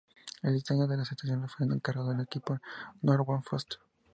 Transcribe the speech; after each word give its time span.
El 0.41 0.55
diseño 0.55 0.87
de 0.87 0.97
las 0.97 1.11
estaciones 1.11 1.51
fue 1.55 1.67
encargado 1.67 2.09
al 2.09 2.21
equipo 2.21 2.55
de 2.55 2.59
Norman 3.03 3.43
Foster. 3.43 3.77